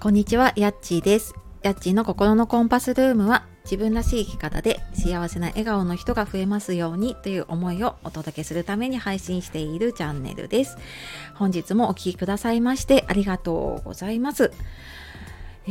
[0.00, 1.34] こんにちは、やっちーです。
[1.64, 10.78] やっちーの心のコンパスルームは自分らしい生き方で幸せな笑顔の人が増えますようにという思いをお届けするために配信しているチャンネルです。
[11.34, 14.52] 本日もお聴きくださいましてありがとうございます。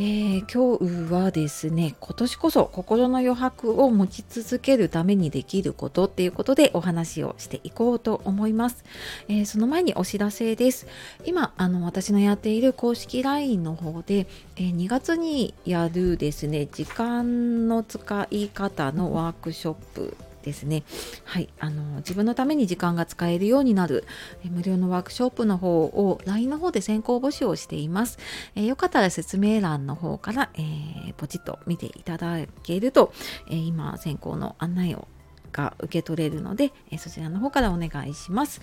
[0.00, 8.84] ー、今日はですね今年こそ心の余白を持ち続けるためにできることっていうことでお話をしていこうと思います、
[9.26, 10.86] えー、その前にお知らせです。
[11.24, 20.16] 今あの私のやっている公式 LINE の方で、えー、2月にやるですね時間の使い方のワークショップ
[20.48, 20.82] ですね。
[21.24, 24.04] はい、あの自分のために時間が使えるようになる
[24.44, 28.18] 無料のワークショップの方を LINE の方で先行募集をしています。
[28.54, 33.12] えー、よかったら説明欄の方から、えー、ポチッと見ていただけると、
[33.50, 35.06] え、今先行の案内を
[35.52, 38.60] が受け取れるので、えそちらの方からお願いします。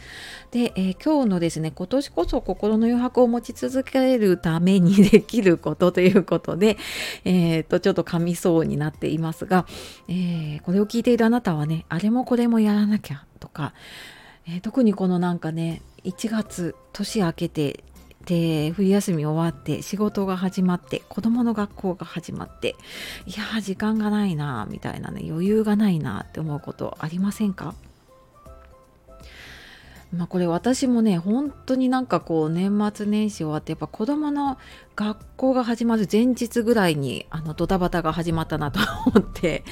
[0.51, 6.77] で、えー、今日のですね、今年こそ心の余白を持ち続けるために できることということで、
[7.23, 9.65] えー、と、ちょっと噛みそうになっていますが、
[10.07, 13.73] えー、これを聞いているあなたはね、あれもこれもやらなきゃとか、
[14.47, 17.83] え特にこのなんかね、1月、年明けて
[18.25, 22.75] で冬休み終わって仕事が始まって子供の学校が始まって
[23.25, 27.75] いや時間がないなみたいなね余裕がないなって思うことありませんか？
[30.13, 34.57] まあこれ私もね本当になんかこう年末年始終わってやっぱ子供の
[34.95, 39.63] 学校が始まる前日ぐらいにあのドタバタが始まったなと思って。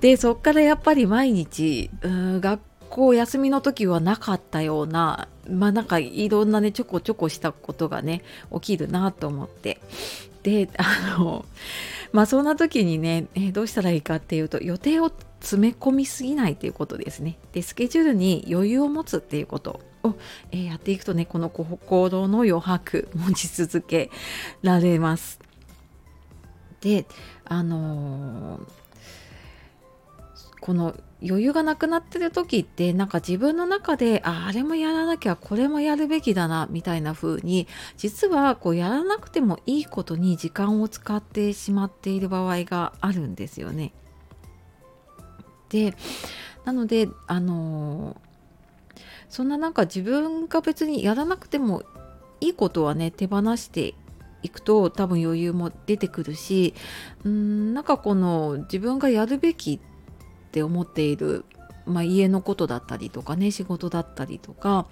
[0.00, 8.22] でそっからやっぱり毎日学校休みの時はなかったようなまあなんかいろんなねちょこちょこしたことがね
[8.52, 9.80] 起きるなと思って。
[10.42, 11.44] であの
[12.12, 17.38] まあそんな時にね、え、どうしたらいいかっていうと予定を詰め込みすぎないということですね。
[17.52, 20.14] でスケジュールに余裕を持つっていうことを、
[20.50, 24.10] えー、やっていくとねこの行動の余白持ち続け
[24.62, 25.40] られます。
[26.80, 27.06] で
[27.44, 28.60] あのー、
[30.60, 43.92] この余裕がなくなってる時ってなんか自分の中でああれもやらなきゃこれもやるべきだなみたいな風に実はこうやらなくてもいいことに時間を使ってしまっている場合があるんですよね。
[45.70, 45.94] で
[46.64, 51.82] なのであのー、そんななんか自分が別にやらなくても
[52.40, 53.94] いいことはね手放して
[54.42, 56.74] いくと多分余裕も出てくるし
[57.24, 59.80] うんなんかこの自分がやるべきっ
[60.48, 61.44] って思っている、
[61.86, 64.86] まあ、家のことだったりとかね仕事だったりとか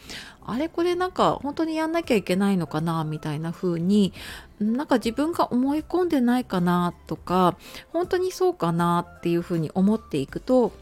[0.45, 4.13] あれこれなんか本当にやんなきゃいけないのかなみたいな風に
[4.61, 7.57] なんか自分が思い込んでないかなとか
[7.93, 10.73] 本当にそうかなっていう風に思っていくと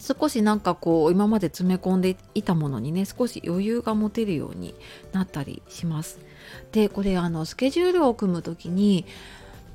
[0.00, 4.74] 少しなんかこう今まで詰め込んでいたものにね少し余裕が持てるように
[5.12, 6.18] なったりします。
[6.72, 9.06] でこれあのスケジュールを組む時に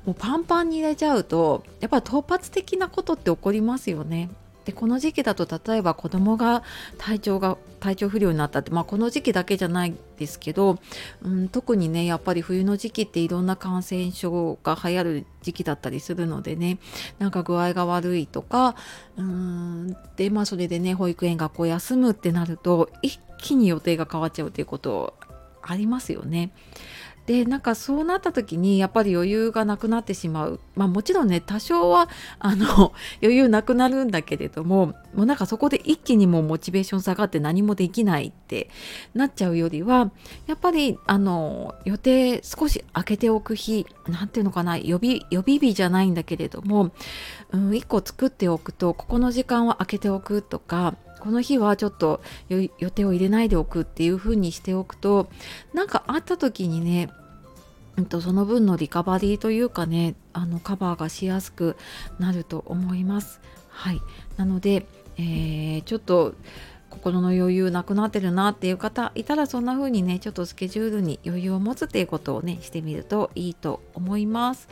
[0.04, 4.30] もうパンパンに入れちゃうとやっぱり突発的なことって起こりますよね。
[4.64, 6.62] でこの時期だと例えば子供が
[6.98, 10.78] 体調が体調不良になったって、まあ、この時期だけじゃないですけど、
[11.22, 16.78] うん、特にねやっぱり冬の時期っていろんな感染症が流行る時期だったりするのでね
[17.18, 18.76] なんか具合が悪いとか
[19.16, 25.14] うんでまあそれでね保育園学校休むってなると一気に予定が変わっちゃうっていうこと
[25.62, 26.50] ありますよね。
[27.26, 30.60] でなんかそうなった時にやっぱり余裕がなくなってしまう。
[30.74, 38.70] まあもちろんね多少はあの 余裕なくなるんだけれどももうなんかそこで一気にもうモチベーション下がって何もできないって
[39.14, 40.10] なっちゃうよりは
[40.46, 46.90] やっぱりあの予定少し空けておく日なんていうのかな予備予備日じゃないんだけれども、
[47.52, 55.28] うん、1個作っておくとここの時間は空けておくとかこの日はちょっと予定を入れないでおくっていう風にしておくと
[55.72, 57.10] なんかあった時にね
[58.20, 61.76] その分のリカバリーというかねあのカバーがしやすく
[62.18, 63.40] なると思います。
[63.68, 64.00] はい、
[64.36, 64.84] なので、
[65.16, 66.34] えー、ちょっと
[66.90, 74.68] 心の余裕なくなってるなっていう方いたらそんな風にねちょっとスケジュールに余裕を持つっていうことをねしてみるといいと思います。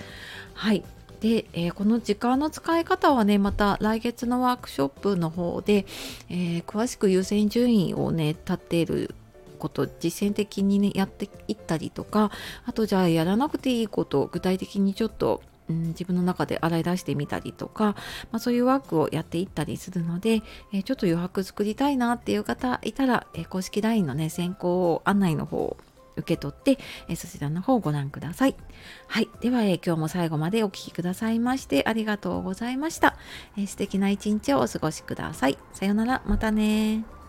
[0.55, 0.83] はい
[1.21, 5.87] で、えー、この時間の使い方はねまた来月のワークショップの方で、
[6.29, 9.15] えー、詳しく優先順位をね立っている
[9.59, 12.31] こと実践的にねやっていったりとか
[12.65, 17.95] あとじゃあやらなくていいことを具体的にちょっとうん、自分の中で洗い出してみたりとか、
[18.33, 25.77] まあ、そういうワークをやっていったりするので、えー、ちょっと余白作りたいなっていう方いたら、えー、公式 LINE のね先行案内の方
[26.17, 26.79] 受け取って、
[27.09, 28.57] えそちらの方をご覧ください。
[29.09, 29.29] はい。
[29.41, 33.17] では、え今日も最後までお聴きくださいましてありがとうございました。
[33.57, 35.59] え素敵な一日をお過ごしください。
[35.73, 36.23] さようなら。
[36.27, 37.20] またね